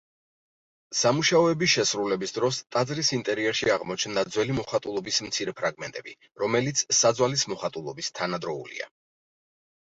სამუშაოების 0.99 1.71
შესრულების 1.73 2.31
დროს 2.37 2.61
ტაძრის 2.75 3.11
ინტერიერში 3.17 3.69
აღმოჩნდა 3.73 4.23
ძველი 4.37 4.55
მოხატულობის 4.61 5.21
მცირე 5.27 5.55
ფრაგმენტები, 5.61 6.17
რომელიც 6.45 6.83
საძვალის 7.03 7.45
მოხატულობის 7.55 8.11
თანადროულია. 8.23 8.91